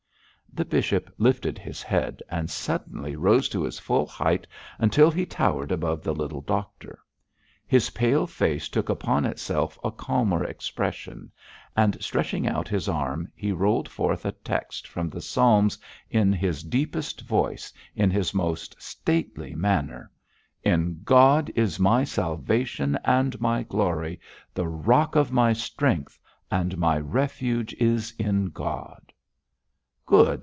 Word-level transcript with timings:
The 0.53 0.65
bishop 0.65 1.09
lifted 1.17 1.57
his 1.57 1.81
head 1.81 2.21
and 2.27 2.49
suddenly 2.49 3.15
rose 3.15 3.47
to 3.47 3.63
his 3.63 3.79
full 3.79 4.05
height, 4.05 4.45
until 4.79 5.09
he 5.09 5.25
towered 5.25 5.71
above 5.71 6.03
the 6.03 6.13
little 6.13 6.41
doctor. 6.41 6.99
His 7.65 7.91
pale 7.91 8.27
face 8.27 8.67
took 8.67 8.89
upon 8.89 9.23
itself 9.23 9.79
a 9.81 9.91
calmer 9.91 10.43
expression, 10.43 11.31
and 11.77 11.95
stretching 12.03 12.47
out 12.49 12.67
his 12.67 12.89
arm, 12.89 13.31
he 13.33 13.53
rolled 13.53 13.87
forth 13.87 14.25
a 14.25 14.33
text 14.33 14.89
from 14.89 15.09
the 15.09 15.21
Psalms 15.21 15.77
in 16.09 16.33
his 16.33 16.63
deepest 16.65 17.21
voice, 17.21 17.71
in 17.95 18.11
his 18.11 18.33
most 18.33 18.75
stately 18.77 19.55
manner: 19.55 20.11
'In 20.63 20.99
God 21.05 21.49
is 21.55 21.79
my 21.79 22.03
salvation 22.03 22.99
and 23.05 23.39
my 23.39 23.63
glory, 23.63 24.19
the 24.53 24.67
rock 24.67 25.15
of 25.15 25.31
my 25.31 25.53
strength, 25.53 26.19
and 26.51 26.77
my 26.77 26.97
refuge 26.99 27.73
is 27.75 28.13
in 28.19 28.47
God.' 28.47 29.13
'Good!' 30.05 30.39